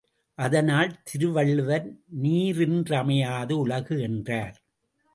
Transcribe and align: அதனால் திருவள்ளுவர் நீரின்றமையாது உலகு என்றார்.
அதனால் 0.37 1.03
திருவள்ளுவர் 1.03 1.87
நீரின்றமையாது 2.23 3.51
உலகு 3.51 4.01
என்றார். 4.01 4.57